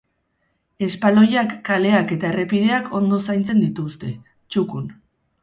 Espaloiak, 0.85 1.53
kaleak 1.69 2.15
eta 2.15 2.31
errepideak 2.31 2.89
ondo 3.01 3.21
zaintzen 3.27 3.63
dituzte, 3.67 4.13
txukun. 4.51 4.91